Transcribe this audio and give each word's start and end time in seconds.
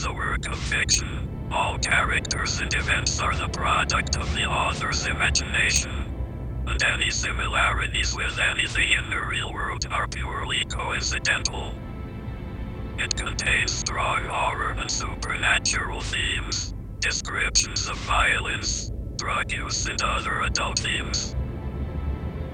is 0.00 0.06
a 0.06 0.12
work 0.14 0.46
of 0.50 0.58
fiction. 0.58 1.50
All 1.52 1.76
characters 1.78 2.60
and 2.60 2.72
events 2.72 3.20
are 3.20 3.36
the 3.36 3.48
product 3.48 4.16
of 4.16 4.34
the 4.34 4.44
author's 4.44 5.06
imagination. 5.06 5.90
And 6.66 6.82
any 6.82 7.10
similarities 7.10 8.14
with 8.16 8.38
anything 8.38 8.92
in 8.92 9.10
the 9.10 9.20
real 9.20 9.52
world 9.52 9.86
are 9.90 10.08
purely 10.08 10.64
coincidental. 10.70 11.74
It 12.98 13.14
contains 13.14 13.72
strong 13.72 14.24
horror 14.24 14.72
and 14.78 14.90
supernatural 14.90 16.00
themes, 16.00 16.72
descriptions 17.00 17.86
of 17.86 17.98
violence, 17.98 18.90
drug 19.18 19.52
use, 19.52 19.86
and 19.86 20.00
other 20.02 20.40
adult 20.42 20.78
themes. 20.78 21.36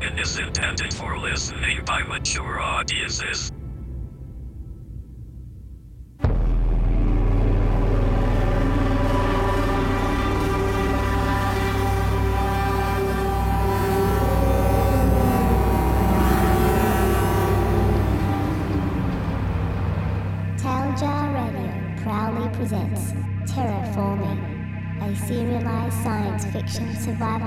It 0.01 0.19
is 0.19 0.37
intended 0.39 0.93
for 0.93 1.17
listening 1.17 1.85
by 1.87 2.03
mature 2.03 2.61
audiences. 2.61 3.53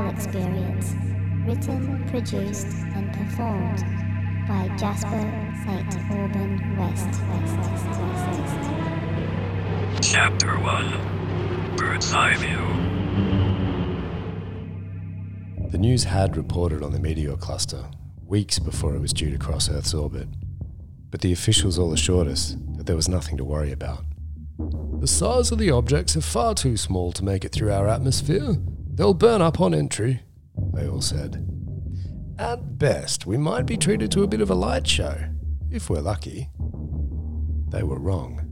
Experience, 0.09 0.93
written, 1.45 2.05
produced, 2.09 2.67
and 2.95 3.13
performed 3.13 3.83
by 4.47 4.67
Jasper 4.77 5.21
St. 5.65 6.11
Auburn 6.11 6.77
West. 6.77 7.05
West, 7.05 7.57
West, 7.57 7.85
West, 7.85 8.69
West. 8.69 10.11
Chapter 10.11 10.57
1 10.59 11.75
Bird's 11.77 12.13
Eye 12.13 12.35
View. 12.37 12.89
The 15.69 15.77
news 15.77 16.05
had 16.05 16.35
reported 16.35 16.81
on 16.81 16.91
the 16.91 16.99
meteor 16.99 17.37
cluster 17.37 17.85
weeks 18.25 18.59
before 18.59 18.95
it 18.95 18.99
was 18.99 19.13
due 19.13 19.29
to 19.31 19.37
cross 19.37 19.69
Earth's 19.69 19.93
orbit, 19.93 20.27
but 21.11 21.21
the 21.21 21.31
officials 21.31 21.77
all 21.77 21.93
assured 21.93 22.27
us 22.27 22.55
that 22.77 22.85
there 22.85 22.95
was 22.95 23.07
nothing 23.07 23.37
to 23.37 23.43
worry 23.43 23.71
about. 23.71 24.03
The 24.99 25.07
size 25.07 25.51
of 25.51 25.57
the 25.59 25.71
objects 25.71 26.17
are 26.17 26.21
far 26.21 26.53
too 26.53 26.75
small 26.75 27.11
to 27.13 27.23
make 27.23 27.45
it 27.45 27.51
through 27.51 27.71
our 27.71 27.87
atmosphere. 27.87 28.57
They'll 28.99 29.13
burn 29.13 29.41
up 29.41 29.61
on 29.61 29.73
entry, 29.73 30.23
they 30.73 30.85
all 30.85 30.99
said. 30.99 31.47
At 32.37 32.77
best, 32.77 33.25
we 33.25 33.37
might 33.37 33.65
be 33.65 33.77
treated 33.77 34.11
to 34.11 34.23
a 34.23 34.27
bit 34.27 34.41
of 34.41 34.49
a 34.49 34.53
light 34.55 34.85
show, 34.85 35.15
if 35.71 35.89
we're 35.89 36.01
lucky. 36.01 36.49
They 37.69 37.81
were 37.81 37.97
wrong. 37.97 38.51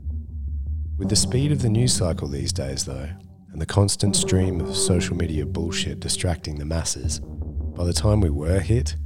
With 0.96 1.10
the 1.10 1.16
speed 1.16 1.52
of 1.52 1.60
the 1.60 1.68
news 1.68 1.92
cycle 1.92 2.28
these 2.28 2.50
days, 2.50 2.86
though, 2.86 3.10
and 3.52 3.60
the 3.60 3.66
constant 3.66 4.16
stream 4.16 4.62
of 4.62 4.74
social 4.74 5.18
media 5.18 5.44
bullshit 5.44 6.00
distracting 6.00 6.58
the 6.58 6.64
masses, 6.64 7.20
by 7.20 7.84
the 7.84 7.92
time 7.92 8.22
we 8.22 8.30
were 8.30 8.60
hit, 8.60 8.96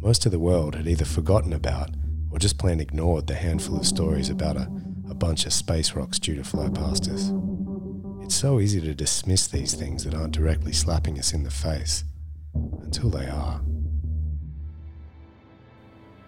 most 0.00 0.26
of 0.26 0.32
the 0.32 0.40
world 0.40 0.74
had 0.74 0.88
either 0.88 1.04
forgotten 1.04 1.52
about 1.52 1.90
or 2.32 2.40
just 2.40 2.58
plain 2.58 2.80
ignored 2.80 3.28
the 3.28 3.34
handful 3.34 3.76
of 3.76 3.86
stories 3.86 4.30
about 4.30 4.56
a, 4.56 4.68
a 5.08 5.14
bunch 5.14 5.46
of 5.46 5.52
space 5.52 5.92
rocks 5.92 6.18
due 6.18 6.34
to 6.34 6.42
fly 6.42 6.68
past 6.68 7.08
us. 7.08 7.30
It's 8.28 8.36
so 8.36 8.60
easy 8.60 8.78
to 8.82 8.94
dismiss 8.94 9.46
these 9.46 9.72
things 9.72 10.04
that 10.04 10.12
aren't 10.12 10.34
directly 10.34 10.74
slapping 10.74 11.18
us 11.18 11.32
in 11.32 11.44
the 11.44 11.50
face, 11.50 12.04
until 12.52 13.08
they 13.08 13.26
are. 13.26 13.62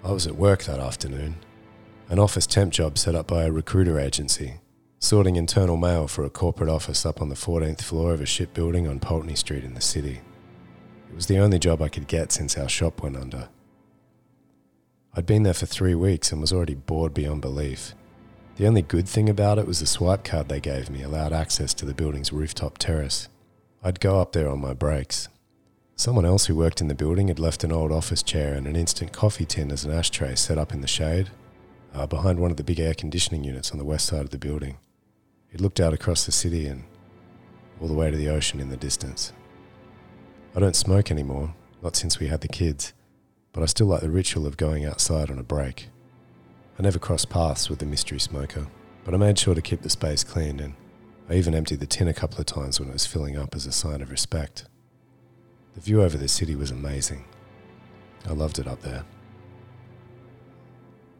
I 0.02 0.10
was 0.10 0.26
at 0.26 0.36
work 0.36 0.64
that 0.64 0.80
afternoon, 0.80 1.36
an 2.08 2.18
office 2.18 2.46
temp 2.46 2.72
job 2.72 2.96
set 2.96 3.14
up 3.14 3.26
by 3.26 3.44
a 3.44 3.52
recruiter 3.52 4.00
agency, 4.00 4.60
sorting 4.98 5.36
internal 5.36 5.76
mail 5.76 6.08
for 6.08 6.24
a 6.24 6.30
corporate 6.30 6.70
office 6.70 7.04
up 7.04 7.20
on 7.20 7.28
the 7.28 7.34
14th 7.34 7.82
floor 7.82 8.14
of 8.14 8.22
a 8.22 8.26
shipbuilding 8.26 8.88
on 8.88 8.98
Pulteney 8.98 9.36
Street 9.36 9.62
in 9.62 9.74
the 9.74 9.82
city. 9.82 10.22
It 11.10 11.14
was 11.14 11.26
the 11.26 11.38
only 11.38 11.58
job 11.58 11.82
I 11.82 11.90
could 11.90 12.06
get 12.06 12.32
since 12.32 12.56
our 12.56 12.70
shop 12.70 13.02
went 13.02 13.18
under. 13.18 13.50
I'd 15.14 15.26
been 15.26 15.42
there 15.42 15.52
for 15.52 15.66
three 15.66 15.94
weeks 15.94 16.32
and 16.32 16.40
was 16.40 16.50
already 16.50 16.76
bored 16.76 17.12
beyond 17.12 17.42
belief. 17.42 17.94
The 18.60 18.66
only 18.66 18.82
good 18.82 19.08
thing 19.08 19.30
about 19.30 19.58
it 19.58 19.66
was 19.66 19.80
the 19.80 19.86
swipe 19.86 20.22
card 20.22 20.50
they 20.50 20.60
gave 20.60 20.90
me 20.90 21.02
allowed 21.02 21.32
access 21.32 21.72
to 21.72 21.86
the 21.86 21.94
building's 21.94 22.30
rooftop 22.30 22.76
terrace. 22.76 23.26
I'd 23.82 24.00
go 24.00 24.20
up 24.20 24.32
there 24.32 24.50
on 24.50 24.60
my 24.60 24.74
breaks. 24.74 25.30
Someone 25.96 26.26
else 26.26 26.44
who 26.44 26.54
worked 26.54 26.82
in 26.82 26.88
the 26.88 26.94
building 26.94 27.28
had 27.28 27.38
left 27.38 27.64
an 27.64 27.72
old 27.72 27.90
office 27.90 28.22
chair 28.22 28.52
and 28.52 28.66
an 28.66 28.76
instant 28.76 29.12
coffee 29.12 29.46
tin 29.46 29.72
as 29.72 29.86
an 29.86 29.92
ashtray 29.92 30.34
set 30.34 30.58
up 30.58 30.74
in 30.74 30.82
the 30.82 30.86
shade, 30.86 31.30
uh, 31.94 32.06
behind 32.06 32.38
one 32.38 32.50
of 32.50 32.58
the 32.58 32.62
big 32.62 32.78
air 32.78 32.92
conditioning 32.92 33.44
units 33.44 33.70
on 33.72 33.78
the 33.78 33.84
west 33.86 34.04
side 34.04 34.24
of 34.24 34.30
the 34.30 34.36
building. 34.36 34.76
It 35.50 35.62
looked 35.62 35.80
out 35.80 35.94
across 35.94 36.26
the 36.26 36.30
city 36.30 36.66
and 36.66 36.84
all 37.80 37.88
the 37.88 37.94
way 37.94 38.10
to 38.10 38.16
the 38.18 38.28
ocean 38.28 38.60
in 38.60 38.68
the 38.68 38.76
distance. 38.76 39.32
I 40.54 40.60
don't 40.60 40.76
smoke 40.76 41.10
anymore, 41.10 41.54
not 41.82 41.96
since 41.96 42.20
we 42.20 42.26
had 42.26 42.42
the 42.42 42.46
kids, 42.46 42.92
but 43.54 43.62
I 43.62 43.66
still 43.66 43.86
like 43.86 44.02
the 44.02 44.10
ritual 44.10 44.46
of 44.46 44.58
going 44.58 44.84
outside 44.84 45.30
on 45.30 45.38
a 45.38 45.42
break. 45.42 45.88
I 46.80 46.82
never 46.82 46.98
crossed 46.98 47.28
paths 47.28 47.68
with 47.68 47.78
the 47.78 47.84
mystery 47.84 48.18
smoker, 48.18 48.66
but 49.04 49.12
I 49.12 49.18
made 49.18 49.38
sure 49.38 49.54
to 49.54 49.60
keep 49.60 49.82
the 49.82 49.90
space 49.90 50.24
clean 50.24 50.58
and 50.60 50.72
I 51.28 51.34
even 51.34 51.54
emptied 51.54 51.80
the 51.80 51.86
tin 51.86 52.08
a 52.08 52.14
couple 52.14 52.40
of 52.40 52.46
times 52.46 52.80
when 52.80 52.88
it 52.88 52.94
was 52.94 53.04
filling 53.04 53.36
up 53.36 53.54
as 53.54 53.66
a 53.66 53.70
sign 53.70 54.00
of 54.00 54.10
respect. 54.10 54.64
The 55.74 55.82
view 55.82 56.00
over 56.00 56.16
the 56.16 56.26
city 56.26 56.54
was 56.54 56.70
amazing. 56.70 57.26
I 58.26 58.32
loved 58.32 58.58
it 58.58 58.66
up 58.66 58.80
there. 58.80 59.04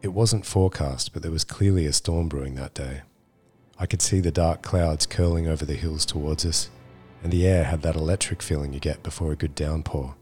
It 0.01 0.07
wasn't 0.07 0.47
forecast, 0.47 1.13
but 1.13 1.21
there 1.21 1.29
was 1.29 1.43
clearly 1.43 1.85
a 1.85 1.93
storm 1.93 2.27
brewing 2.27 2.55
that 2.55 2.73
day. 2.73 3.03
I 3.77 3.85
could 3.85 4.01
see 4.01 4.19
the 4.19 4.31
dark 4.31 4.63
clouds 4.63 5.05
curling 5.05 5.47
over 5.47 5.63
the 5.63 5.75
hills 5.75 6.07
towards 6.07 6.43
us, 6.43 6.71
and 7.21 7.31
the 7.31 7.45
air 7.45 7.65
had 7.65 7.83
that 7.83 7.95
electric 7.95 8.41
feeling 8.41 8.73
you 8.73 8.79
get 8.79 9.03
before 9.03 9.31
a 9.31 9.35
good 9.35 9.53
downpour. 9.53 10.15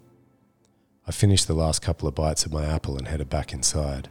I 1.08 1.12
finished 1.14 1.48
the 1.48 1.54
last 1.54 1.82
couple 1.82 2.10
of 2.10 2.16
bites 2.16 2.46
of 2.46 2.52
my 2.52 2.66
apple 2.66 2.98
and 2.98 3.08
headed 3.08 3.30
back 3.30 3.54
inside. 3.54 4.10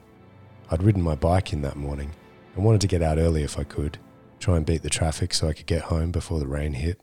I'd 0.71 0.83
ridden 0.83 1.03
my 1.03 1.15
bike 1.15 1.53
in 1.53 1.63
that 1.63 1.77
morning 1.77 2.13
and 2.55 2.65
wanted 2.65 2.81
to 2.83 2.87
get 2.87 3.03
out 3.03 3.19
early 3.19 3.43
if 3.43 3.59
I 3.59 3.65
could, 3.65 3.99
try 4.39 4.57
and 4.57 4.67
beat 4.67 4.83
the 4.83 4.91
traffic 4.91 5.33
so 5.33 5.49
I 5.49 5.53
could 5.53 5.67
get 5.67 5.83
home 5.83 6.11
before 6.11 6.39
the 6.39 6.47
rain 6.47 6.75
hit. 6.75 7.01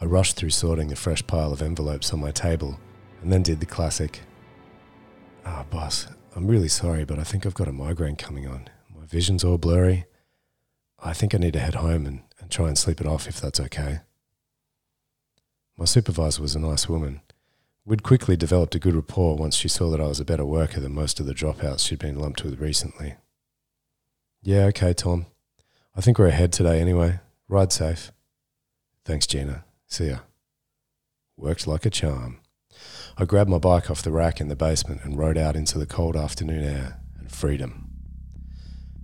I 0.00 0.04
rushed 0.04 0.36
through 0.36 0.50
sorting 0.50 0.88
the 0.88 0.96
fresh 0.96 1.26
pile 1.26 1.52
of 1.52 1.62
envelopes 1.62 2.12
on 2.12 2.20
my 2.20 2.30
table 2.30 2.78
and 3.22 3.32
then 3.32 3.42
did 3.42 3.60
the 3.60 3.66
classic 3.66 4.20
Ah, 5.48 5.64
boss, 5.70 6.08
I'm 6.34 6.48
really 6.48 6.66
sorry, 6.66 7.04
but 7.04 7.20
I 7.20 7.22
think 7.22 7.46
I've 7.46 7.54
got 7.54 7.68
a 7.68 7.72
migraine 7.72 8.16
coming 8.16 8.48
on. 8.48 8.68
My 8.92 9.06
vision's 9.06 9.44
all 9.44 9.58
blurry. 9.58 10.06
I 10.98 11.12
think 11.12 11.34
I 11.34 11.38
need 11.38 11.52
to 11.52 11.60
head 11.60 11.76
home 11.76 12.04
and, 12.04 12.22
and 12.40 12.50
try 12.50 12.66
and 12.66 12.76
sleep 12.76 13.00
it 13.00 13.06
off 13.06 13.28
if 13.28 13.40
that's 13.40 13.60
okay. 13.60 14.00
My 15.78 15.84
supervisor 15.84 16.42
was 16.42 16.56
a 16.56 16.58
nice 16.58 16.88
woman. 16.88 17.20
We'd 17.88 18.02
quickly 18.02 18.36
developed 18.36 18.74
a 18.74 18.80
good 18.80 18.96
rapport 18.96 19.36
once 19.36 19.54
she 19.54 19.68
saw 19.68 19.90
that 19.90 20.00
I 20.00 20.08
was 20.08 20.18
a 20.18 20.24
better 20.24 20.44
worker 20.44 20.80
than 20.80 20.92
most 20.92 21.20
of 21.20 21.26
the 21.26 21.32
dropouts 21.32 21.86
she'd 21.86 22.00
been 22.00 22.18
lumped 22.18 22.42
with 22.42 22.58
recently. 22.58 23.14
Yeah, 24.42 24.64
okay, 24.64 24.92
Tom. 24.92 25.26
I 25.94 26.00
think 26.00 26.18
we're 26.18 26.26
ahead 26.26 26.52
today 26.52 26.80
anyway. 26.80 27.20
Ride 27.48 27.72
safe. 27.72 28.10
Thanks, 29.04 29.24
Gina. 29.24 29.64
See 29.86 30.08
ya. 30.08 30.18
Worked 31.36 31.68
like 31.68 31.86
a 31.86 31.90
charm. 31.90 32.40
I 33.16 33.24
grabbed 33.24 33.50
my 33.50 33.58
bike 33.58 33.88
off 33.88 34.02
the 34.02 34.10
rack 34.10 34.40
in 34.40 34.48
the 34.48 34.56
basement 34.56 35.04
and 35.04 35.16
rode 35.16 35.38
out 35.38 35.54
into 35.54 35.78
the 35.78 35.86
cold 35.86 36.16
afternoon 36.16 36.64
air 36.64 37.00
and 37.16 37.30
freedom. 37.30 37.88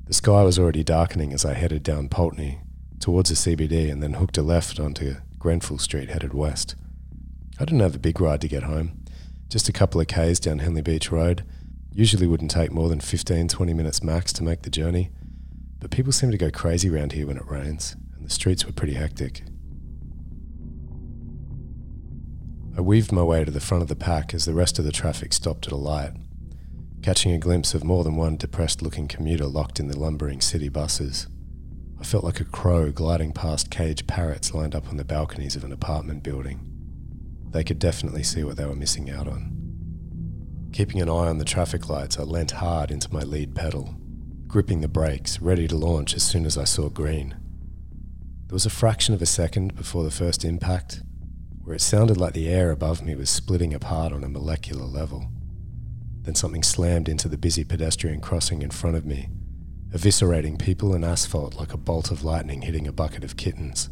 The 0.06 0.12
sky 0.12 0.42
was 0.42 0.58
already 0.58 0.82
darkening 0.82 1.32
as 1.32 1.44
I 1.44 1.54
headed 1.54 1.84
down 1.84 2.08
Pulteney 2.08 2.58
towards 2.98 3.30
the 3.30 3.36
CBD 3.36 3.92
and 3.92 4.02
then 4.02 4.14
hooked 4.14 4.38
a 4.38 4.42
left 4.42 4.80
onto 4.80 5.18
Grenfell 5.38 5.78
Street 5.78 6.10
headed 6.10 6.34
west. 6.34 6.74
I 7.62 7.64
didn't 7.64 7.82
have 7.82 7.94
a 7.94 8.00
big 8.00 8.20
ride 8.20 8.40
to 8.40 8.48
get 8.48 8.64
home, 8.64 9.04
just 9.48 9.68
a 9.68 9.72
couple 9.72 10.00
of 10.00 10.08
Ks 10.08 10.40
down 10.40 10.58
Henley 10.58 10.82
Beach 10.82 11.12
Road. 11.12 11.44
Usually 11.92 12.26
wouldn't 12.26 12.50
take 12.50 12.72
more 12.72 12.88
than 12.88 12.98
15, 12.98 13.46
20 13.46 13.72
minutes 13.72 14.02
max 14.02 14.32
to 14.32 14.42
make 14.42 14.62
the 14.62 14.68
journey, 14.68 15.12
but 15.78 15.92
people 15.92 16.10
seem 16.10 16.32
to 16.32 16.36
go 16.36 16.50
crazy 16.50 16.90
around 16.90 17.12
here 17.12 17.28
when 17.28 17.36
it 17.36 17.46
rains, 17.46 17.94
and 18.16 18.26
the 18.26 18.30
streets 18.30 18.66
were 18.66 18.72
pretty 18.72 18.94
hectic. 18.94 19.44
I 22.76 22.80
weaved 22.80 23.12
my 23.12 23.22
way 23.22 23.44
to 23.44 23.52
the 23.52 23.60
front 23.60 23.82
of 23.82 23.88
the 23.88 23.94
pack 23.94 24.34
as 24.34 24.44
the 24.44 24.54
rest 24.54 24.80
of 24.80 24.84
the 24.84 24.90
traffic 24.90 25.32
stopped 25.32 25.68
at 25.68 25.72
a 25.72 25.76
light, 25.76 26.14
catching 27.00 27.30
a 27.30 27.38
glimpse 27.38 27.74
of 27.74 27.84
more 27.84 28.02
than 28.02 28.16
one 28.16 28.36
depressed 28.36 28.82
looking 28.82 29.06
commuter 29.06 29.46
locked 29.46 29.78
in 29.78 29.86
the 29.86 29.96
lumbering 29.96 30.40
city 30.40 30.68
buses. 30.68 31.28
I 32.00 32.02
felt 32.02 32.24
like 32.24 32.40
a 32.40 32.44
crow 32.44 32.90
gliding 32.90 33.30
past 33.30 33.70
caged 33.70 34.08
parrots 34.08 34.52
lined 34.52 34.74
up 34.74 34.88
on 34.88 34.96
the 34.96 35.04
balconies 35.04 35.54
of 35.54 35.62
an 35.62 35.70
apartment 35.70 36.24
building. 36.24 36.71
They 37.52 37.64
could 37.64 37.78
definitely 37.78 38.22
see 38.22 38.44
what 38.44 38.56
they 38.56 38.64
were 38.64 38.74
missing 38.74 39.10
out 39.10 39.28
on. 39.28 39.52
Keeping 40.72 41.02
an 41.02 41.10
eye 41.10 41.28
on 41.28 41.36
the 41.36 41.44
traffic 41.44 41.88
lights, 41.88 42.18
I 42.18 42.22
leant 42.22 42.52
hard 42.52 42.90
into 42.90 43.12
my 43.12 43.20
lead 43.20 43.54
pedal, 43.54 43.94
gripping 44.46 44.80
the 44.80 44.88
brakes, 44.88 45.40
ready 45.40 45.68
to 45.68 45.76
launch 45.76 46.14
as 46.14 46.22
soon 46.22 46.46
as 46.46 46.56
I 46.56 46.64
saw 46.64 46.88
green. 46.88 47.36
There 48.46 48.54
was 48.54 48.64
a 48.64 48.70
fraction 48.70 49.14
of 49.14 49.20
a 49.20 49.26
second 49.26 49.76
before 49.76 50.02
the 50.02 50.10
first 50.10 50.46
impact, 50.46 51.02
where 51.62 51.76
it 51.76 51.82
sounded 51.82 52.16
like 52.16 52.32
the 52.32 52.48
air 52.48 52.70
above 52.70 53.02
me 53.02 53.14
was 53.14 53.28
splitting 53.28 53.74
apart 53.74 54.14
on 54.14 54.24
a 54.24 54.28
molecular 54.30 54.86
level. 54.86 55.30
Then 56.22 56.34
something 56.34 56.62
slammed 56.62 57.08
into 57.08 57.28
the 57.28 57.36
busy 57.36 57.64
pedestrian 57.64 58.20
crossing 58.20 58.62
in 58.62 58.70
front 58.70 58.96
of 58.96 59.04
me, 59.04 59.28
eviscerating 59.90 60.58
people 60.58 60.94
and 60.94 61.04
asphalt 61.04 61.56
like 61.56 61.74
a 61.74 61.78
bolt 61.78 62.10
of 62.10 62.24
lightning 62.24 62.62
hitting 62.62 62.86
a 62.86 62.92
bucket 62.92 63.24
of 63.24 63.36
kittens. 63.36 63.90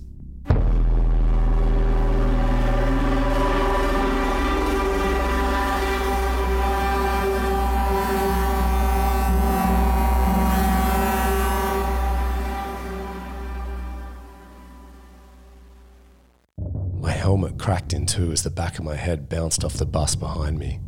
Cracked 17.60 17.92
in 17.92 18.06
two 18.06 18.32
as 18.32 18.42
the 18.42 18.50
back 18.50 18.78
of 18.78 18.84
my 18.84 18.96
head 18.96 19.28
bounced 19.28 19.64
off 19.64 19.74
the 19.74 19.84
bus 19.84 20.14
behind 20.14 20.58
me. 20.58 20.80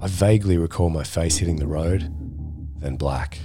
I 0.00 0.06
vaguely 0.06 0.56
recall 0.56 0.88
my 0.88 1.02
face 1.02 1.38
hitting 1.38 1.56
the 1.56 1.66
road, 1.66 2.02
then 2.80 2.96
black. 2.96 3.38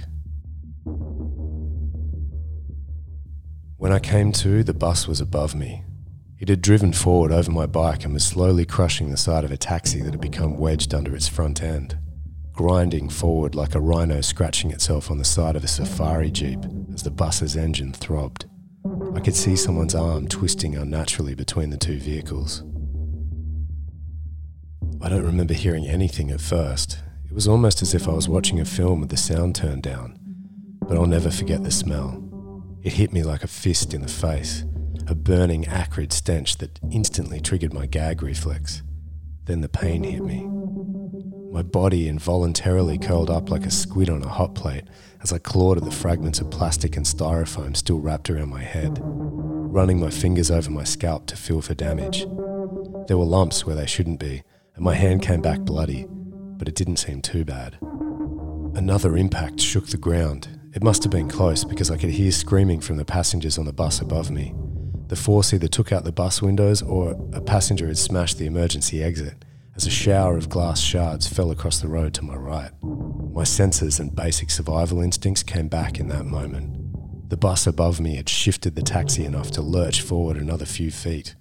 When 3.76 3.92
I 3.92 3.98
came 3.98 4.30
to, 4.32 4.62
the 4.62 4.72
bus 4.72 5.08
was 5.08 5.20
above 5.20 5.54
me. 5.54 5.82
It 6.38 6.48
had 6.48 6.62
driven 6.62 6.92
forward 6.92 7.32
over 7.32 7.50
my 7.50 7.66
bike 7.66 8.04
and 8.04 8.14
was 8.14 8.24
slowly 8.24 8.64
crushing 8.64 9.10
the 9.10 9.16
side 9.16 9.42
of 9.42 9.50
a 9.50 9.56
taxi 9.56 10.00
that 10.02 10.12
had 10.12 10.20
become 10.20 10.56
wedged 10.56 10.94
under 10.94 11.16
its 11.16 11.26
front 11.26 11.62
end, 11.62 11.98
grinding 12.52 13.08
forward 13.08 13.56
like 13.56 13.74
a 13.74 13.80
rhino 13.80 14.20
scratching 14.20 14.70
itself 14.70 15.10
on 15.10 15.18
the 15.18 15.24
side 15.24 15.56
of 15.56 15.64
a 15.64 15.68
safari 15.68 16.30
jeep 16.30 16.60
as 16.94 17.02
the 17.02 17.10
bus's 17.10 17.56
engine 17.56 17.92
throbbed. 17.92 18.46
I 19.14 19.20
could 19.20 19.34
see 19.34 19.56
someone's 19.56 19.94
arm 19.94 20.28
twisting 20.28 20.76
unnaturally 20.76 21.34
between 21.34 21.70
the 21.70 21.76
two 21.76 21.98
vehicles. 21.98 22.62
I 25.00 25.08
don't 25.08 25.24
remember 25.24 25.54
hearing 25.54 25.86
anything 25.86 26.30
at 26.30 26.40
first. 26.40 26.98
It 27.26 27.32
was 27.32 27.46
almost 27.46 27.82
as 27.82 27.94
if 27.94 28.08
I 28.08 28.12
was 28.12 28.28
watching 28.28 28.60
a 28.60 28.64
film 28.64 29.00
with 29.00 29.10
the 29.10 29.16
sound 29.16 29.54
turned 29.54 29.82
down. 29.82 30.18
But 30.80 30.96
I'll 30.96 31.06
never 31.06 31.30
forget 31.30 31.62
the 31.62 31.70
smell. 31.70 32.22
It 32.82 32.94
hit 32.94 33.12
me 33.12 33.22
like 33.22 33.44
a 33.44 33.48
fist 33.48 33.92
in 33.92 34.02
the 34.02 34.08
face, 34.08 34.64
a 35.06 35.14
burning, 35.14 35.66
acrid 35.66 36.12
stench 36.12 36.56
that 36.58 36.80
instantly 36.90 37.40
triggered 37.40 37.74
my 37.74 37.86
gag 37.86 38.22
reflex. 38.22 38.82
Then 39.44 39.60
the 39.60 39.68
pain 39.68 40.02
hit 40.02 40.24
me. 40.24 40.48
My 41.52 41.62
body 41.62 42.08
involuntarily 42.08 42.98
curled 42.98 43.30
up 43.30 43.50
like 43.50 43.66
a 43.66 43.70
squid 43.70 44.08
on 44.08 44.22
a 44.22 44.28
hot 44.28 44.54
plate 44.54 44.84
as 45.22 45.32
I 45.32 45.38
clawed 45.38 45.78
at 45.78 45.84
the 45.84 45.90
fragments 45.90 46.40
of 46.40 46.50
plastic 46.50 46.96
and 46.96 47.04
styrofoam 47.04 47.76
still 47.76 47.98
wrapped 47.98 48.30
around 48.30 48.48
my 48.48 48.62
head, 48.62 48.98
running 49.02 50.00
my 50.00 50.10
fingers 50.10 50.50
over 50.50 50.70
my 50.70 50.84
scalp 50.84 51.26
to 51.26 51.36
feel 51.36 51.60
for 51.60 51.74
damage. 51.74 52.26
There 53.08 53.18
were 53.18 53.24
lumps 53.24 53.64
where 53.64 53.76
they 53.76 53.86
shouldn't 53.86 54.20
be, 54.20 54.42
and 54.76 54.84
my 54.84 54.94
hand 54.94 55.22
came 55.22 55.42
back 55.42 55.60
bloody, 55.60 56.06
but 56.08 56.68
it 56.68 56.74
didn't 56.74 56.98
seem 56.98 57.20
too 57.20 57.44
bad. 57.44 57.78
Another 58.74 59.16
impact 59.16 59.60
shook 59.60 59.86
the 59.88 59.96
ground. 59.96 60.48
It 60.74 60.82
must 60.82 61.02
have 61.02 61.10
been 61.10 61.28
close 61.28 61.64
because 61.64 61.90
I 61.90 61.96
could 61.96 62.10
hear 62.10 62.30
screaming 62.30 62.80
from 62.80 62.98
the 62.98 63.04
passengers 63.04 63.58
on 63.58 63.64
the 63.64 63.72
bus 63.72 64.00
above 64.00 64.30
me. 64.30 64.54
The 65.08 65.16
force 65.16 65.54
either 65.54 65.68
took 65.68 65.92
out 65.92 66.04
the 66.04 66.12
bus 66.12 66.42
windows 66.42 66.82
or 66.82 67.16
a 67.32 67.40
passenger 67.40 67.86
had 67.86 67.98
smashed 67.98 68.38
the 68.38 68.46
emergency 68.46 69.02
exit 69.02 69.44
as 69.76 69.86
a 69.86 69.90
shower 69.90 70.36
of 70.36 70.48
glass 70.48 70.80
shards 70.80 71.26
fell 71.26 71.50
across 71.50 71.80
the 71.80 71.88
road 71.88 72.14
to 72.14 72.24
my 72.24 72.34
right. 72.34 72.70
My 72.82 73.44
senses 73.44 74.00
and 74.00 74.14
basic 74.14 74.50
survival 74.50 75.02
instincts 75.02 75.42
came 75.42 75.68
back 75.68 76.00
in 76.00 76.08
that 76.08 76.24
moment. 76.24 77.30
The 77.30 77.36
bus 77.36 77.66
above 77.66 78.00
me 78.00 78.16
had 78.16 78.28
shifted 78.28 78.74
the 78.74 78.82
taxi 78.82 79.24
enough 79.24 79.50
to 79.52 79.62
lurch 79.62 80.00
forward 80.00 80.36
another 80.36 80.64
few 80.64 80.90
feet. 80.90 81.34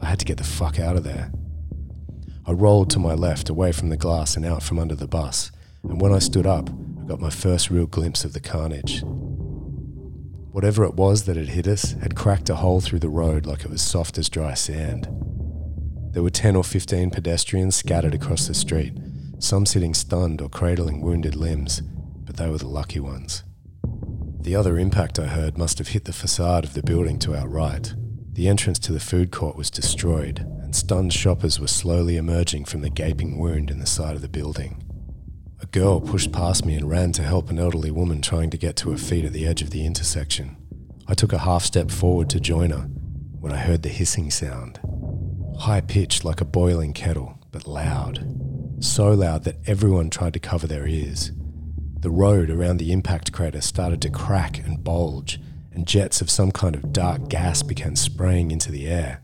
I 0.00 0.06
had 0.06 0.18
to 0.18 0.24
get 0.24 0.38
the 0.38 0.44
fuck 0.44 0.80
out 0.80 0.96
of 0.96 1.04
there. 1.04 1.30
I 2.48 2.52
rolled 2.52 2.88
to 2.90 2.98
my 2.98 3.12
left, 3.12 3.50
away 3.50 3.72
from 3.72 3.90
the 3.90 3.98
glass 3.98 4.34
and 4.34 4.46
out 4.46 4.62
from 4.62 4.78
under 4.78 4.94
the 4.94 5.06
bus, 5.06 5.52
and 5.82 6.00
when 6.00 6.14
I 6.14 6.18
stood 6.18 6.46
up, 6.46 6.70
I 6.98 7.04
got 7.06 7.20
my 7.20 7.28
first 7.28 7.68
real 7.68 7.84
glimpse 7.84 8.24
of 8.24 8.32
the 8.32 8.40
carnage. 8.40 9.02
Whatever 10.50 10.84
it 10.84 10.94
was 10.94 11.24
that 11.24 11.36
had 11.36 11.50
hit 11.50 11.66
us 11.66 11.92
had 12.00 12.16
cracked 12.16 12.48
a 12.48 12.54
hole 12.54 12.80
through 12.80 13.00
the 13.00 13.10
road 13.10 13.44
like 13.44 13.66
it 13.66 13.70
was 13.70 13.82
soft 13.82 14.16
as 14.16 14.30
dry 14.30 14.54
sand. 14.54 15.08
There 16.12 16.22
were 16.22 16.30
10 16.30 16.56
or 16.56 16.64
15 16.64 17.10
pedestrians 17.10 17.76
scattered 17.76 18.14
across 18.14 18.48
the 18.48 18.54
street, 18.54 18.94
some 19.38 19.66
sitting 19.66 19.92
stunned 19.92 20.40
or 20.40 20.48
cradling 20.48 21.02
wounded 21.02 21.36
limbs, 21.36 21.82
but 22.24 22.38
they 22.38 22.48
were 22.48 22.56
the 22.56 22.66
lucky 22.66 22.98
ones. 22.98 23.44
The 24.40 24.56
other 24.56 24.78
impact 24.78 25.18
I 25.18 25.26
heard 25.26 25.58
must 25.58 25.76
have 25.76 25.88
hit 25.88 26.06
the 26.06 26.14
facade 26.14 26.64
of 26.64 26.72
the 26.72 26.82
building 26.82 27.18
to 27.18 27.36
our 27.36 27.46
right. 27.46 27.92
The 28.38 28.46
entrance 28.46 28.78
to 28.78 28.92
the 28.92 29.00
food 29.00 29.32
court 29.32 29.56
was 29.56 29.68
destroyed, 29.68 30.46
and 30.62 30.72
stunned 30.72 31.12
shoppers 31.12 31.58
were 31.58 31.66
slowly 31.66 32.16
emerging 32.16 32.66
from 32.66 32.82
the 32.82 32.88
gaping 32.88 33.36
wound 33.36 33.68
in 33.68 33.80
the 33.80 33.84
side 33.84 34.14
of 34.14 34.22
the 34.22 34.28
building. 34.28 34.80
A 35.60 35.66
girl 35.66 36.00
pushed 36.00 36.30
past 36.30 36.64
me 36.64 36.76
and 36.76 36.88
ran 36.88 37.10
to 37.14 37.24
help 37.24 37.50
an 37.50 37.58
elderly 37.58 37.90
woman 37.90 38.22
trying 38.22 38.50
to 38.50 38.56
get 38.56 38.76
to 38.76 38.92
her 38.92 38.96
feet 38.96 39.24
at 39.24 39.32
the 39.32 39.44
edge 39.44 39.60
of 39.60 39.70
the 39.70 39.84
intersection. 39.84 40.56
I 41.08 41.14
took 41.14 41.32
a 41.32 41.38
half 41.38 41.64
step 41.64 41.90
forward 41.90 42.30
to 42.30 42.38
join 42.38 42.70
her 42.70 42.82
when 43.40 43.50
I 43.50 43.56
heard 43.56 43.82
the 43.82 43.88
hissing 43.88 44.30
sound. 44.30 44.78
High 45.58 45.80
pitched 45.80 46.24
like 46.24 46.40
a 46.40 46.44
boiling 46.44 46.92
kettle, 46.92 47.40
but 47.50 47.66
loud. 47.66 48.24
So 48.78 49.10
loud 49.14 49.42
that 49.46 49.58
everyone 49.66 50.10
tried 50.10 50.34
to 50.34 50.38
cover 50.38 50.68
their 50.68 50.86
ears. 50.86 51.32
The 51.98 52.10
road 52.10 52.50
around 52.50 52.76
the 52.76 52.92
impact 52.92 53.32
crater 53.32 53.60
started 53.60 54.00
to 54.02 54.10
crack 54.10 54.64
and 54.64 54.84
bulge, 54.84 55.40
and 55.78 55.86
jets 55.86 56.20
of 56.20 56.28
some 56.28 56.50
kind 56.50 56.74
of 56.74 56.92
dark 56.92 57.28
gas 57.28 57.62
began 57.62 57.94
spraying 57.94 58.50
into 58.50 58.72
the 58.72 58.88
air. 58.88 59.22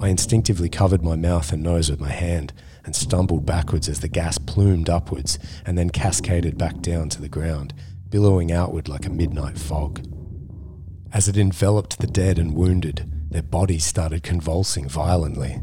I 0.00 0.08
instinctively 0.08 0.68
covered 0.68 1.04
my 1.04 1.14
mouth 1.14 1.52
and 1.52 1.62
nose 1.62 1.88
with 1.88 2.00
my 2.00 2.10
hand 2.10 2.52
and 2.84 2.96
stumbled 2.96 3.46
backwards 3.46 3.88
as 3.88 4.00
the 4.00 4.08
gas 4.08 4.36
plumed 4.36 4.90
upwards 4.90 5.38
and 5.64 5.78
then 5.78 5.90
cascaded 5.90 6.58
back 6.58 6.80
down 6.80 7.10
to 7.10 7.20
the 7.20 7.28
ground, 7.28 7.74
billowing 8.08 8.50
outward 8.50 8.88
like 8.88 9.06
a 9.06 9.10
midnight 9.10 9.56
fog. 9.56 10.04
As 11.12 11.28
it 11.28 11.36
enveloped 11.36 12.00
the 12.00 12.08
dead 12.08 12.40
and 12.40 12.56
wounded, 12.56 13.08
their 13.30 13.44
bodies 13.44 13.84
started 13.84 14.24
convulsing 14.24 14.88
violently. 14.88 15.60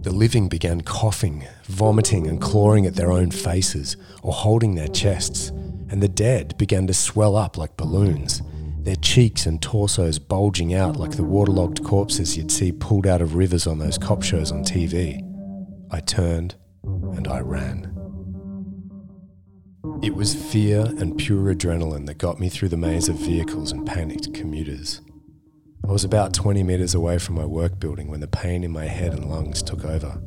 The 0.00 0.10
living 0.10 0.48
began 0.48 0.80
coughing, 0.80 1.46
vomiting, 1.66 2.26
and 2.26 2.40
clawing 2.40 2.84
at 2.84 2.96
their 2.96 3.12
own 3.12 3.30
faces 3.30 3.96
or 4.24 4.32
holding 4.32 4.74
their 4.74 4.88
chests, 4.88 5.50
and 5.88 6.02
the 6.02 6.08
dead 6.08 6.58
began 6.58 6.88
to 6.88 6.94
swell 6.94 7.36
up 7.36 7.56
like 7.56 7.76
balloons, 7.76 8.42
their 8.88 8.96
cheeks 8.96 9.44
and 9.44 9.60
torsos 9.60 10.18
bulging 10.18 10.72
out 10.72 10.96
like 10.96 11.10
the 11.10 11.22
waterlogged 11.22 11.84
corpses 11.84 12.38
you'd 12.38 12.50
see 12.50 12.72
pulled 12.72 13.06
out 13.06 13.20
of 13.20 13.34
rivers 13.34 13.66
on 13.66 13.78
those 13.78 13.98
cop 13.98 14.22
shows 14.22 14.50
on 14.50 14.64
TV. 14.64 15.20
I 15.90 16.00
turned 16.00 16.54
and 16.84 17.28
I 17.28 17.40
ran. 17.40 17.94
It 20.02 20.14
was 20.14 20.34
fear 20.34 20.86
and 20.86 21.18
pure 21.18 21.54
adrenaline 21.54 22.06
that 22.06 22.16
got 22.16 22.40
me 22.40 22.48
through 22.48 22.70
the 22.70 22.78
maze 22.78 23.10
of 23.10 23.16
vehicles 23.16 23.72
and 23.72 23.86
panicked 23.86 24.32
commuters. 24.32 25.02
I 25.86 25.92
was 25.92 26.04
about 26.04 26.32
20 26.32 26.62
metres 26.62 26.94
away 26.94 27.18
from 27.18 27.34
my 27.34 27.44
work 27.44 27.78
building 27.78 28.10
when 28.10 28.20
the 28.20 28.26
pain 28.26 28.64
in 28.64 28.70
my 28.70 28.86
head 28.86 29.12
and 29.12 29.26
lungs 29.28 29.62
took 29.62 29.84
over. 29.84 30.18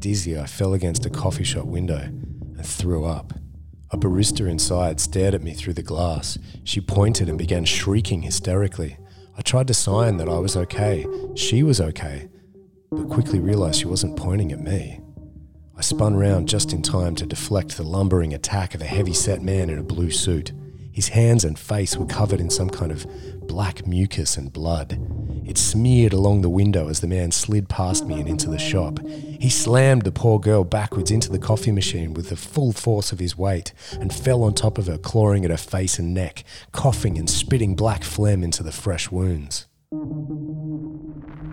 Dizzy, 0.00 0.38
I 0.38 0.44
fell 0.44 0.74
against 0.74 1.06
a 1.06 1.10
coffee 1.10 1.44
shop 1.44 1.64
window 1.64 2.02
and 2.02 2.66
threw 2.66 3.06
up. 3.06 3.32
A 3.90 3.96
barista 3.96 4.48
inside 4.48 4.98
stared 4.98 5.34
at 5.34 5.42
me 5.42 5.54
through 5.54 5.74
the 5.74 5.82
glass. 5.82 6.38
She 6.64 6.80
pointed 6.80 7.28
and 7.28 7.38
began 7.38 7.64
shrieking 7.64 8.22
hysterically. 8.22 8.98
I 9.38 9.42
tried 9.42 9.68
to 9.68 9.74
sign 9.74 10.16
that 10.16 10.28
I 10.28 10.38
was 10.38 10.56
okay. 10.56 11.06
She 11.36 11.62
was 11.62 11.80
okay, 11.80 12.28
but 12.90 13.08
quickly 13.08 13.38
realised 13.38 13.78
she 13.78 13.86
wasn't 13.86 14.16
pointing 14.16 14.50
at 14.50 14.60
me. 14.60 15.00
I 15.76 15.82
spun 15.82 16.16
round 16.16 16.48
just 16.48 16.72
in 16.72 16.82
time 16.82 17.14
to 17.16 17.26
deflect 17.26 17.76
the 17.76 17.82
lumbering 17.82 18.34
attack 18.34 18.74
of 18.74 18.80
a 18.80 18.86
heavy 18.86 19.12
set 19.12 19.42
man 19.42 19.70
in 19.70 19.78
a 19.78 19.84
blue 19.84 20.10
suit. 20.10 20.52
His 20.90 21.08
hands 21.08 21.44
and 21.44 21.58
face 21.58 21.96
were 21.96 22.06
covered 22.06 22.40
in 22.40 22.50
some 22.50 22.70
kind 22.70 22.90
of 22.90 23.06
black 23.46 23.86
mucus 23.86 24.36
and 24.36 24.52
blood. 24.52 24.98
It 25.46 25.58
smeared 25.58 26.12
along 26.12 26.42
the 26.42 26.50
window 26.50 26.88
as 26.88 27.00
the 27.00 27.06
man 27.06 27.30
slid 27.30 27.68
past 27.68 28.06
me 28.06 28.18
and 28.18 28.28
into 28.28 28.50
the 28.50 28.58
shop. 28.58 28.98
He 29.06 29.48
slammed 29.48 30.02
the 30.02 30.12
poor 30.12 30.40
girl 30.40 30.64
backwards 30.64 31.10
into 31.10 31.30
the 31.30 31.38
coffee 31.38 31.72
machine 31.72 32.14
with 32.14 32.28
the 32.30 32.36
full 32.36 32.72
force 32.72 33.12
of 33.12 33.18
his 33.18 33.38
weight 33.38 33.72
and 33.92 34.12
fell 34.12 34.42
on 34.42 34.54
top 34.54 34.78
of 34.78 34.86
her, 34.86 34.98
clawing 34.98 35.44
at 35.44 35.50
her 35.50 35.56
face 35.56 35.98
and 35.98 36.12
neck, 36.12 36.44
coughing 36.72 37.16
and 37.16 37.30
spitting 37.30 37.76
black 37.76 38.02
phlegm 38.02 38.42
into 38.42 38.62
the 38.62 38.72
fresh 38.72 39.10
wounds. 39.10 39.66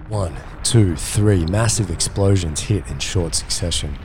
One, 0.09 0.35
two, 0.63 0.95
three 0.95 1.45
massive 1.45 1.89
explosions 1.89 2.61
hit 2.61 2.87
in 2.87 2.99
short 2.99 3.35
succession. 3.35 3.97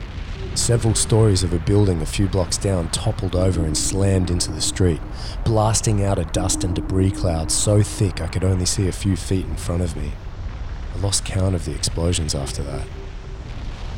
Several 0.55 0.95
stories 0.95 1.43
of 1.43 1.53
a 1.53 1.59
building 1.59 2.01
a 2.01 2.05
few 2.05 2.27
blocks 2.27 2.57
down 2.57 2.89
toppled 2.89 3.35
over 3.35 3.63
and 3.63 3.77
slammed 3.77 4.29
into 4.29 4.51
the 4.51 4.61
street, 4.61 4.99
blasting 5.45 6.03
out 6.03 6.19
a 6.19 6.25
dust 6.25 6.63
and 6.63 6.75
debris 6.75 7.11
cloud 7.11 7.51
so 7.51 7.81
thick 7.81 8.21
I 8.21 8.27
could 8.27 8.43
only 8.43 8.65
see 8.65 8.87
a 8.87 8.91
few 8.91 9.15
feet 9.15 9.45
in 9.45 9.55
front 9.55 9.81
of 9.81 9.95
me. 9.95 10.13
I 10.95 10.99
lost 10.99 11.25
count 11.25 11.55
of 11.55 11.65
the 11.65 11.73
explosions 11.73 12.35
after 12.35 12.61
that. 12.63 12.85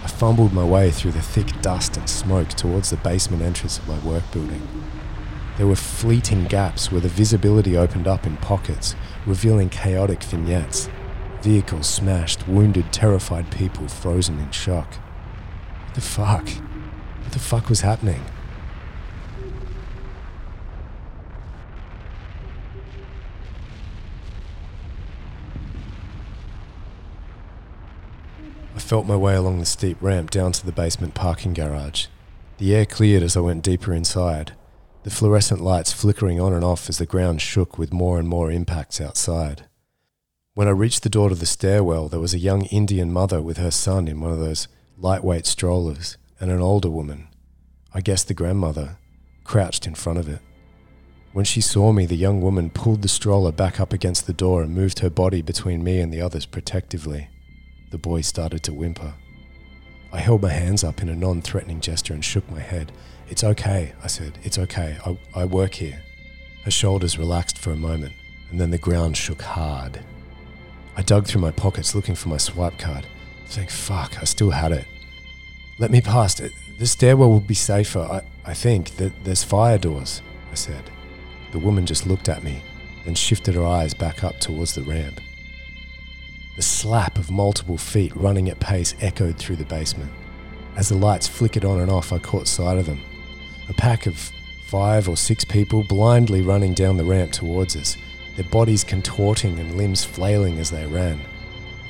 I 0.03 0.08
fumbled 0.08 0.53
my 0.53 0.63
way 0.63 0.91
through 0.91 1.12
the 1.12 1.22
thick 1.22 1.62
dust 1.62 1.96
and 1.98 2.10
smoke 2.10 2.50
towards 2.50 2.89
the 2.89 2.98
basement 2.98 3.43
entrance 3.43 3.77
of 3.77 3.88
my 3.88 4.00
work 4.00 4.24
building. 4.31 4.67
There 5.58 5.67
were 5.67 5.75
fleeting 5.75 6.46
gaps 6.46 6.91
where 6.91 7.01
the 7.01 7.08
visibility 7.10 7.77
opened 7.77 8.08
up 8.08 8.25
in 8.25 8.38
pockets, 8.38 8.96
revealing 9.25 9.70
chaotic 9.70 10.24
vignettes. 10.24 10.89
Vehicles 11.41 11.88
smashed, 11.88 12.48
wounded, 12.48 12.91
terrified 12.91 13.51
people 13.51 13.88
frozen 13.88 14.39
in 14.39 14.51
shock. 14.51 14.96
What 15.91 15.95
the 15.95 16.01
fuck? 16.01 16.48
What 16.48 17.33
the 17.33 17.39
fuck 17.39 17.67
was 17.67 17.81
happening? 17.81 18.24
I 28.74 28.79
felt 28.79 29.05
my 29.05 29.17
way 29.17 29.36
along 29.36 29.60
the 29.60 29.65
steep 29.65 29.98
ramp 30.00 30.31
down 30.31 30.53
to 30.53 30.65
the 30.65 30.71
basement 30.71 31.13
parking 31.13 31.53
garage. 31.53 32.05
The 32.57 32.74
air 32.74 32.86
cleared 32.86 33.21
as 33.21 33.36
I 33.36 33.41
went 33.41 33.62
deeper 33.62 33.93
inside, 33.93 34.53
the 35.03 35.10
fluorescent 35.10 35.60
lights 35.60 35.91
flickering 35.91 36.39
on 36.39 36.53
and 36.53 36.63
off 36.63 36.88
as 36.88 37.00
the 37.00 37.05
ground 37.05 37.41
shook 37.41 37.77
with 37.77 37.91
more 37.91 38.17
and 38.17 38.29
more 38.29 38.50
impacts 38.50 39.01
outside. 39.01 39.65
When 40.53 40.69
I 40.69 40.71
reached 40.71 41.03
the 41.03 41.10
door 41.10 41.27
to 41.27 41.36
the 41.36 41.45
stairwell, 41.45 42.07
there 42.07 42.21
was 42.21 42.33
a 42.33 42.39
young 42.39 42.62
Indian 42.67 43.12
mother 43.12 43.41
with 43.41 43.57
her 43.57 43.71
son 43.71 44.07
in 44.07 44.21
one 44.21 44.31
of 44.31 44.39
those 44.39 44.69
lightweight 44.98 45.45
strollers, 45.45 46.17
and 46.39 46.51
an 46.51 46.62
older 46.62 46.89
woman, 46.89 47.27
I 47.93 48.01
guess 48.01 48.24
the 48.24 48.33
grandmother, 48.33 48.98
crouched 49.43 49.88
in 49.88 49.95
front 49.95 50.19
of 50.19 50.29
it. 50.29 50.39
When 51.33 51.45
she 51.45 51.62
saw 51.62 51.91
me, 51.91 52.05
the 52.05 52.15
young 52.15 52.41
woman 52.41 52.69
pulled 52.69 53.01
the 53.01 53.07
stroller 53.07 53.51
back 53.51 53.79
up 53.79 53.93
against 53.93 54.27
the 54.27 54.33
door 54.33 54.62
and 54.62 54.75
moved 54.75 55.00
her 55.00 55.10
body 55.10 55.41
between 55.41 55.83
me 55.83 56.00
and 56.00 56.12
the 56.12 56.21
others 56.21 56.45
protectively. 56.45 57.29
The 57.91 57.98
boy 57.98 58.21
started 58.21 58.63
to 58.63 58.74
whimper. 58.74 59.13
I 60.12 60.19
held 60.19 60.41
my 60.41 60.51
hands 60.51 60.83
up 60.83 61.01
in 61.01 61.07
a 61.07 61.15
non 61.15 61.41
threatening 61.41 61.79
gesture 61.79 62.13
and 62.13 62.24
shook 62.24 62.50
my 62.51 62.60
head. 62.60 62.91
It's 63.29 63.45
okay, 63.45 63.93
I 64.03 64.07
said. 64.07 64.39
It's 64.43 64.60
okay. 64.60 64.98
I, 65.05 65.17
I 65.33 65.45
work 65.45 65.75
here. 65.75 66.01
Her 66.65 66.71
shoulders 66.71 67.17
relaxed 67.17 67.57
for 67.57 67.71
a 67.71 67.77
moment, 67.77 68.13
and 68.50 68.60
then 68.60 68.71
the 68.71 68.77
ground 68.77 69.15
shook 69.15 69.41
hard. 69.41 70.01
I 70.98 71.01
dug 71.01 71.27
through 71.27 71.41
my 71.41 71.51
pockets 71.51 71.95
looking 71.95 72.15
for 72.15 72.27
my 72.27 72.38
swipe 72.38 72.77
card. 72.77 73.07
Thank 73.51 73.70
fuck, 73.70 74.22
I 74.22 74.24
still 74.24 74.51
had 74.51 74.72
it. 74.72 74.86
Let 75.77 75.91
me 75.91 76.00
past. 76.00 76.39
it. 76.39 76.53
The 76.79 76.88
stairwell 76.88 77.29
will 77.29 77.41
be 77.41 77.53
safer. 77.53 78.00
I, 78.00 78.22
I 78.50 78.53
think 78.53 78.91
that 78.91 79.25
there's 79.25 79.43
fire 79.43 79.77
doors, 79.77 80.22
I 80.53 80.55
said. 80.55 80.89
The 81.51 81.60
woman 81.60 81.86
just 81.86 82.08
looked 82.08 82.29
at 82.29 82.43
me, 82.43 82.63
then 83.03 83.13
shifted 83.13 83.55
her 83.55 83.65
eyes 83.65 83.93
back 83.93 84.24
up 84.24 84.39
towards 84.39 84.74
the 84.74 84.84
ramp. 84.84 85.20
The 86.55 86.62
slap 86.62 87.17
of 87.17 87.29
multiple 87.29 87.77
feet 87.77 88.15
running 88.15 88.48
at 88.48 88.62
pace 88.62 88.96
echoed 89.01 89.38
through 89.38 89.58
the 89.58 89.65
basement. 89.65 90.13
As 90.77 90.88
the 90.88 90.96
lights 90.96 91.27
flickered 91.27 91.65
on 91.65 91.81
and 91.81 91.91
off, 91.91 92.13
I 92.13 92.20
caught 92.20 92.48
sight 92.48 92.77
of 92.77 92.86
them. 92.86 93.01
A 93.67 93.74
pack 93.74 94.05
of 94.05 94.31
five 94.67 95.10
or 95.10 95.17
six 95.17 95.43
people 95.43 95.84
blindly 95.84 96.41
running 96.41 96.74
down 96.74 96.96
the 96.96 97.03
ramp 97.03 97.34
towards 97.34 97.75
us, 97.75 97.98
their 98.38 98.46
bodies 98.46 98.86
contorting 98.86 99.60
and 99.60 99.75
limbs 99.75 100.05
flailing 100.05 100.58
as 100.58 100.72
they 100.72 100.86
ran. 100.86 101.20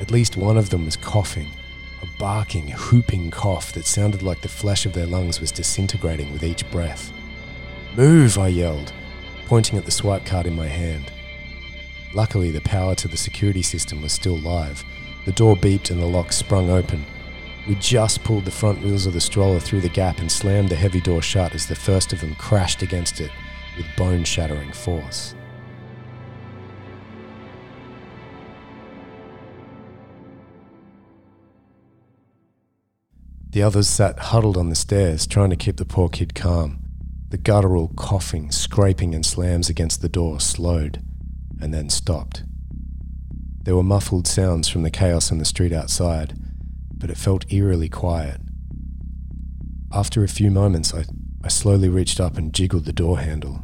At 0.02 0.12
least 0.12 0.36
one 0.36 0.58
of 0.58 0.72
them 0.72 0.84
was 0.84 0.98
coughing, 0.98 1.52
a 2.02 2.08
barking, 2.18 2.70
whooping 2.72 3.32
cough 3.32 3.72
that 3.74 3.86
sounded 3.86 4.22
like 4.22 4.42
the 4.42 4.50
flesh 4.50 4.86
of 4.86 4.94
their 4.94 5.06
lungs 5.06 5.40
was 5.40 5.52
disintegrating 5.52 6.34
with 6.34 6.44
each 6.44 6.70
breath. 6.72 7.14
Move, 7.96 8.38
I 8.38 8.50
yelled 8.50 8.92
pointing 9.52 9.78
at 9.78 9.84
the 9.84 9.92
swipe 9.92 10.26
card 10.26 10.48
in 10.48 10.56
my 10.56 10.68
hand. 10.68 11.12
Luckily, 12.14 12.52
the 12.52 12.62
power 12.62 12.96
to 12.96 13.10
the 13.10 13.18
security 13.18 13.62
system 13.62 14.02
was 14.02 14.14
still 14.14 14.38
live. 14.38 14.86
The 15.26 15.34
door 15.34 15.58
beeped 15.58 15.92
and 15.92 16.02
the 16.02 16.06
lock 16.06 16.32
sprung 16.32 16.70
open. 16.70 17.06
We 17.68 17.76
just 17.76 18.24
pulled 18.24 18.46
the 18.46 18.52
front 18.52 18.82
wheels 18.82 19.06
of 19.06 19.12
the 19.12 19.20
stroller 19.20 19.60
through 19.60 19.82
the 19.82 19.90
gap 19.90 20.20
and 20.20 20.32
slammed 20.32 20.70
the 20.70 20.78
heavy 20.78 21.02
door 21.02 21.22
shut 21.22 21.54
as 21.54 21.66
the 21.66 21.76
first 21.76 22.14
of 22.14 22.22
them 22.22 22.34
crashed 22.36 22.82
against 22.82 23.20
it 23.20 23.30
with 23.76 23.86
bone 23.98 24.24
shattering 24.24 24.72
force. 24.72 25.36
The 33.52 33.64
others 33.64 33.90
sat 33.90 34.18
huddled 34.18 34.56
on 34.56 34.70
the 34.70 34.76
stairs, 34.76 35.28
trying 35.28 35.50
to 35.50 35.58
keep 35.58 35.76
the 35.76 35.86
poor 35.86 36.08
kid 36.08 36.34
calm. 36.34 36.80
The 37.30 37.38
guttural 37.38 37.90
coughing, 37.98 38.50
scraping, 38.50 39.14
and 39.14 39.26
slams 39.26 39.70
against 39.70 40.02
the 40.02 40.10
door 40.10 40.40
slowed 40.40 41.04
and 41.60 41.74
then 41.74 41.90
stopped. 41.90 42.44
There 43.64 43.76
were 43.76 43.84
muffled 43.84 44.26
sounds 44.26 44.70
from 44.70 44.84
the 44.84 44.90
chaos 44.90 45.32
in 45.32 45.38
the 45.38 45.46
street 45.46 45.74
outside, 45.74 46.34
but 46.94 47.10
it 47.10 47.18
felt 47.18 47.52
eerily 47.52 47.90
quiet. 47.90 48.40
After 49.94 50.24
a 50.24 50.30
few 50.30 50.50
moments, 50.50 50.94
I, 50.94 51.04
I 51.44 51.50
slowly 51.50 51.90
reached 51.90 52.22
up 52.22 52.38
and 52.38 52.54
jiggled 52.54 52.86
the 52.86 52.94
door 52.94 53.20
handle. 53.20 53.62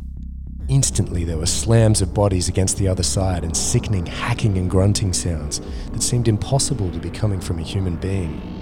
Instantly, 0.68 1.24
there 1.24 1.38
were 1.38 1.46
slams 1.46 2.02
of 2.02 2.14
bodies 2.14 2.50
against 2.50 2.78
the 2.78 2.90
other 2.90 3.04
side 3.04 3.46
and 3.46 3.56
sickening 3.56 4.06
hacking 4.06 4.58
and 4.58 4.70
grunting 4.70 5.14
sounds 5.14 5.62
that 5.92 6.04
seemed 6.04 6.28
impossible 6.28 6.92
to 6.92 7.00
be 7.00 7.10
coming 7.10 7.40
from 7.40 7.58
a 7.58 7.64
human 7.64 7.96
being. 7.96 8.57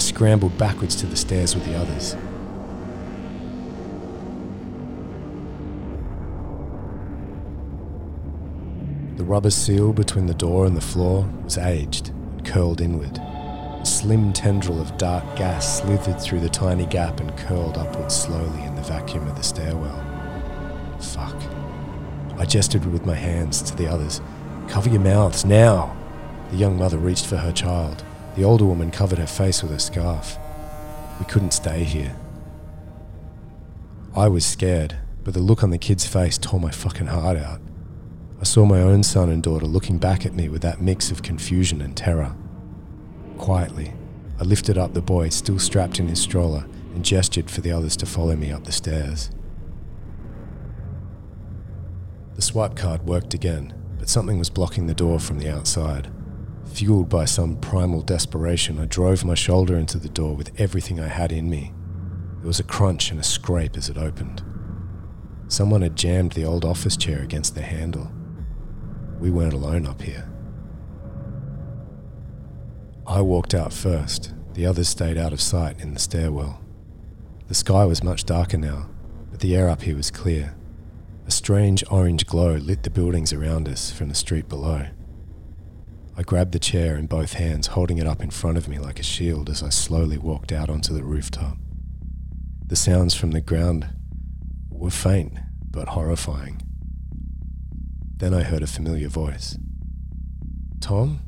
I 0.00 0.02
scrambled 0.02 0.56
backwards 0.56 0.96
to 0.96 1.06
the 1.06 1.14
stairs 1.14 1.54
with 1.54 1.66
the 1.66 1.76
others. 1.76 2.16
The 9.18 9.24
rubber 9.24 9.50
seal 9.50 9.92
between 9.92 10.24
the 10.24 10.32
door 10.32 10.64
and 10.64 10.74
the 10.74 10.80
floor 10.80 11.28
was 11.44 11.58
aged 11.58 12.08
and 12.08 12.42
curled 12.46 12.80
inward. 12.80 13.18
A 13.18 13.84
slim 13.84 14.32
tendril 14.32 14.80
of 14.80 14.96
dark 14.96 15.36
gas 15.36 15.82
slithered 15.82 16.18
through 16.18 16.40
the 16.40 16.48
tiny 16.48 16.86
gap 16.86 17.20
and 17.20 17.36
curled 17.36 17.76
upwards 17.76 18.16
slowly 18.16 18.62
in 18.62 18.74
the 18.76 18.82
vacuum 18.82 19.28
of 19.28 19.36
the 19.36 19.42
stairwell. 19.42 20.02
Fuck. 20.98 21.36
I 22.38 22.46
gestured 22.46 22.86
with 22.86 23.04
my 23.04 23.16
hands 23.16 23.60
to 23.60 23.76
the 23.76 23.86
others. 23.86 24.22
Cover 24.66 24.88
your 24.88 25.02
mouths, 25.02 25.44
now! 25.44 25.94
The 26.52 26.56
young 26.56 26.78
mother 26.78 26.96
reached 26.96 27.26
for 27.26 27.36
her 27.36 27.52
child. 27.52 28.02
The 28.36 28.44
older 28.44 28.64
woman 28.64 28.90
covered 28.90 29.18
her 29.18 29.26
face 29.26 29.62
with 29.62 29.72
her 29.72 29.78
scarf. 29.78 30.38
We 31.18 31.26
couldn't 31.26 31.52
stay 31.52 31.84
here. 31.84 32.16
I 34.14 34.28
was 34.28 34.44
scared, 34.44 34.96
but 35.24 35.34
the 35.34 35.40
look 35.40 35.62
on 35.62 35.70
the 35.70 35.78
kid's 35.78 36.06
face 36.06 36.38
tore 36.38 36.60
my 36.60 36.70
fucking 36.70 37.08
heart 37.08 37.36
out. 37.36 37.60
I 38.40 38.44
saw 38.44 38.64
my 38.64 38.80
own 38.80 39.02
son 39.02 39.28
and 39.28 39.42
daughter 39.42 39.66
looking 39.66 39.98
back 39.98 40.24
at 40.24 40.34
me 40.34 40.48
with 40.48 40.62
that 40.62 40.80
mix 40.80 41.10
of 41.10 41.22
confusion 41.22 41.82
and 41.82 41.96
terror. 41.96 42.34
Quietly, 43.36 43.92
I 44.38 44.44
lifted 44.44 44.78
up 44.78 44.94
the 44.94 45.02
boy 45.02 45.28
still 45.28 45.58
strapped 45.58 46.00
in 46.00 46.08
his 46.08 46.20
stroller 46.20 46.66
and 46.94 47.04
gestured 47.04 47.50
for 47.50 47.60
the 47.60 47.72
others 47.72 47.96
to 47.98 48.06
follow 48.06 48.36
me 48.36 48.50
up 48.50 48.64
the 48.64 48.72
stairs. 48.72 49.30
The 52.36 52.42
swipe 52.42 52.76
card 52.76 53.06
worked 53.06 53.34
again, 53.34 53.74
but 53.98 54.08
something 54.08 54.38
was 54.38 54.48
blocking 54.48 54.86
the 54.86 54.94
door 54.94 55.20
from 55.20 55.38
the 55.38 55.50
outside. 55.50 56.10
Fueled 56.72 57.08
by 57.08 57.24
some 57.24 57.56
primal 57.56 58.00
desperation, 58.00 58.78
I 58.78 58.86
drove 58.86 59.24
my 59.24 59.34
shoulder 59.34 59.76
into 59.76 59.98
the 59.98 60.08
door 60.08 60.34
with 60.34 60.58
everything 60.58 60.98
I 61.00 61.08
had 61.08 61.32
in 61.32 61.50
me. 61.50 61.72
There 62.38 62.46
was 62.46 62.60
a 62.60 62.64
crunch 62.64 63.10
and 63.10 63.20
a 63.20 63.24
scrape 63.24 63.76
as 63.76 63.90
it 63.90 63.98
opened. 63.98 64.42
Someone 65.48 65.82
had 65.82 65.96
jammed 65.96 66.32
the 66.32 66.44
old 66.44 66.64
office 66.64 66.96
chair 66.96 67.22
against 67.22 67.54
the 67.54 67.62
handle. 67.62 68.10
We 69.18 69.30
weren't 69.30 69.52
alone 69.52 69.86
up 69.86 70.00
here. 70.00 70.30
I 73.06 73.20
walked 73.20 73.52
out 73.52 73.72
first. 73.72 74.32
The 74.54 74.64
others 74.64 74.88
stayed 74.88 75.18
out 75.18 75.32
of 75.32 75.40
sight 75.40 75.80
in 75.80 75.92
the 75.92 76.00
stairwell. 76.00 76.62
The 77.48 77.54
sky 77.54 77.84
was 77.84 78.04
much 78.04 78.24
darker 78.24 78.56
now, 78.56 78.88
but 79.30 79.40
the 79.40 79.56
air 79.56 79.68
up 79.68 79.82
here 79.82 79.96
was 79.96 80.10
clear. 80.10 80.54
A 81.26 81.30
strange 81.30 81.84
orange 81.90 82.26
glow 82.26 82.54
lit 82.54 82.84
the 82.84 82.90
buildings 82.90 83.32
around 83.32 83.68
us 83.68 83.90
from 83.90 84.08
the 84.08 84.14
street 84.14 84.48
below. 84.48 84.86
I 86.16 86.22
grabbed 86.22 86.52
the 86.52 86.58
chair 86.58 86.96
in 86.96 87.06
both 87.06 87.34
hands, 87.34 87.68
holding 87.68 87.98
it 87.98 88.06
up 88.06 88.22
in 88.22 88.30
front 88.30 88.58
of 88.58 88.68
me 88.68 88.78
like 88.78 88.98
a 88.98 89.04
shield 89.04 89.48
as 89.48 89.62
I 89.62 89.68
slowly 89.68 90.18
walked 90.18 90.52
out 90.52 90.68
onto 90.68 90.92
the 90.92 91.04
rooftop. 91.04 91.56
The 92.66 92.76
sounds 92.76 93.14
from 93.14 93.30
the 93.30 93.40
ground 93.40 93.88
were 94.68 94.90
faint 94.90 95.38
but 95.70 95.88
horrifying. 95.88 96.62
Then 98.16 98.34
I 98.34 98.42
heard 98.42 98.62
a 98.62 98.66
familiar 98.66 99.08
voice. 99.08 99.56
Tom? 100.80 101.20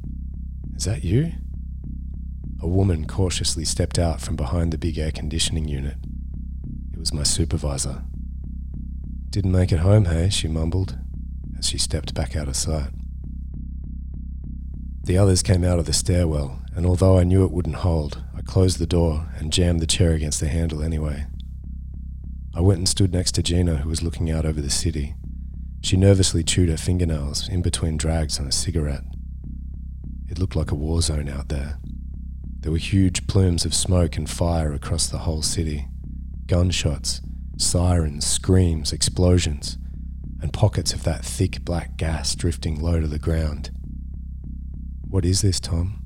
Is 0.76 0.84
that 0.84 1.04
you? 1.04 1.32
A 2.60 2.68
woman 2.68 3.06
cautiously 3.06 3.64
stepped 3.64 3.98
out 3.98 4.20
from 4.20 4.36
behind 4.36 4.72
the 4.72 4.78
big 4.78 4.98
air 4.98 5.10
conditioning 5.10 5.66
unit. 5.66 5.96
It 6.92 6.98
was 6.98 7.12
my 7.12 7.22
supervisor. 7.22 8.02
Didn't 9.30 9.52
make 9.52 9.72
it 9.72 9.80
home, 9.80 10.04
hey? 10.04 10.28
she 10.28 10.48
mumbled 10.48 10.98
as 11.58 11.68
she 11.68 11.78
stepped 11.78 12.14
back 12.14 12.36
out 12.36 12.48
of 12.48 12.56
sight. 12.56 12.90
The 15.04 15.18
others 15.18 15.42
came 15.42 15.64
out 15.64 15.80
of 15.80 15.86
the 15.86 15.92
stairwell, 15.92 16.62
and 16.76 16.86
although 16.86 17.18
I 17.18 17.24
knew 17.24 17.44
it 17.44 17.50
wouldn't 17.50 17.76
hold, 17.76 18.22
I 18.36 18.40
closed 18.40 18.78
the 18.78 18.86
door 18.86 19.28
and 19.36 19.52
jammed 19.52 19.80
the 19.80 19.86
chair 19.86 20.12
against 20.12 20.38
the 20.38 20.46
handle 20.46 20.80
anyway. 20.80 21.26
I 22.54 22.60
went 22.60 22.78
and 22.78 22.88
stood 22.88 23.12
next 23.12 23.32
to 23.32 23.42
Gina, 23.42 23.78
who 23.78 23.88
was 23.88 24.02
looking 24.02 24.30
out 24.30 24.46
over 24.46 24.60
the 24.60 24.70
city. 24.70 25.14
She 25.80 25.96
nervously 25.96 26.44
chewed 26.44 26.68
her 26.68 26.76
fingernails 26.76 27.48
in 27.48 27.62
between 27.62 27.96
drags 27.96 28.38
on 28.38 28.46
a 28.46 28.52
cigarette. 28.52 29.02
It 30.28 30.38
looked 30.38 30.54
like 30.54 30.70
a 30.70 30.76
war 30.76 31.02
zone 31.02 31.28
out 31.28 31.48
there. 31.48 31.78
There 32.60 32.70
were 32.70 32.78
huge 32.78 33.26
plumes 33.26 33.64
of 33.64 33.74
smoke 33.74 34.16
and 34.16 34.30
fire 34.30 34.72
across 34.72 35.08
the 35.08 35.18
whole 35.18 35.42
city. 35.42 35.88
Gunshots, 36.46 37.20
sirens, 37.56 38.24
screams, 38.24 38.92
explosions, 38.92 39.78
and 40.40 40.52
pockets 40.52 40.92
of 40.92 41.02
that 41.02 41.24
thick 41.24 41.64
black 41.64 41.96
gas 41.96 42.36
drifting 42.36 42.80
low 42.80 43.00
to 43.00 43.08
the 43.08 43.18
ground. 43.18 43.70
What 45.12 45.26
is 45.26 45.42
this, 45.42 45.60
Tom? 45.60 46.02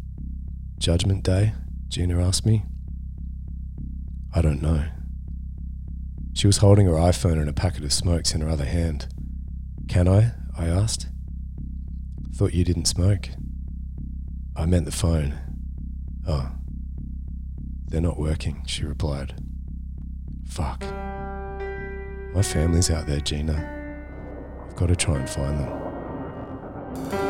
Judgment 0.78 1.22
Day? 1.22 1.52
Gina 1.86 2.20
asked 2.20 2.44
me. 2.44 2.64
I 4.34 4.42
don't 4.42 4.60
know. 4.60 4.86
She 6.32 6.48
was 6.48 6.56
holding 6.56 6.86
her 6.88 6.94
iPhone 6.94 7.38
and 7.38 7.48
a 7.48 7.52
packet 7.52 7.84
of 7.84 7.92
smokes 7.92 8.34
in 8.34 8.40
her 8.40 8.48
other 8.48 8.64
hand. 8.64 9.06
Can 9.86 10.08
I? 10.08 10.32
I 10.58 10.66
asked. 10.66 11.06
Thought 12.34 12.52
you 12.52 12.64
didn't 12.64 12.86
smoke. 12.86 13.28
I 14.56 14.66
meant 14.66 14.86
the 14.86 14.90
phone. 14.90 15.38
Oh, 16.26 16.50
They're 17.86 18.00
not 18.00 18.18
working, 18.18 18.64
she 18.66 18.84
replied. 18.84 19.40
Fuck. 20.48 20.80
My 22.34 22.42
family's 22.42 22.90
out 22.90 23.06
there, 23.06 23.20
Gina. 23.20 24.04
I've 24.66 24.74
got 24.74 24.88
to 24.88 24.96
try 24.96 25.14
and 25.14 25.30
find 25.30 25.60
them. 25.60 27.25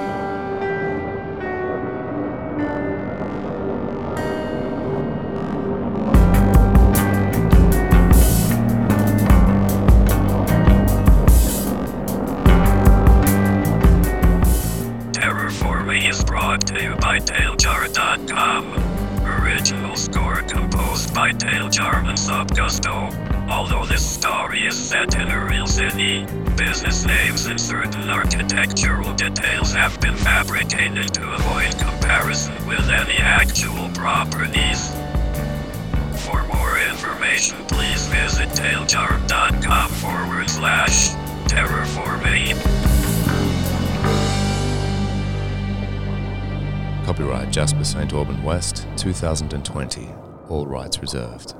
And 21.78 22.16
Subgusto. 22.16 23.12
Although 23.50 23.84
this 23.84 24.04
story 24.04 24.66
is 24.66 24.74
set 24.74 25.14
in 25.14 25.28
a 25.28 25.44
real 25.44 25.66
city, 25.66 26.24
business 26.56 27.04
names 27.04 27.46
and 27.46 27.60
certain 27.60 28.08
architectural 28.08 29.12
details 29.12 29.72
have 29.74 30.00
been 30.00 30.16
fabricated 30.16 31.12
to 31.12 31.32
avoid 31.34 31.78
comparison 31.78 32.54
with 32.66 32.88
any 32.88 33.18
actual 33.18 33.90
properties. 33.90 34.90
For 36.24 36.42
more 36.44 36.78
information, 36.78 37.58
please 37.66 38.06
visit 38.06 38.48
tailjar.com 38.50 39.90
forward 39.90 40.48
slash 40.48 41.10
terraforming. 41.46 42.56
Copyright 47.04 47.50
Jasper 47.50 47.84
St. 47.84 48.12
Auburn 48.14 48.42
West, 48.42 48.86
2020. 48.96 50.08
All 50.48 50.66
rights 50.66 51.00
reserved. 51.00 51.54